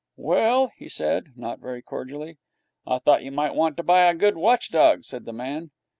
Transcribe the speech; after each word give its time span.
'Well?' 0.17 0.71
he 0.77 0.89
said, 0.89 1.33
not 1.35 1.59
very 1.59 1.83
cordially. 1.83 2.39
'I 2.87 2.99
thought 3.05 3.21
you 3.21 3.31
might 3.31 3.53
want 3.53 3.77
to 3.77 3.83
buy 3.83 4.05
a 4.05 4.15
good 4.15 4.35
watch 4.35 4.71
dog,' 4.71 5.03
said 5.03 5.25
the 5.25 5.31
man. 5.31 5.69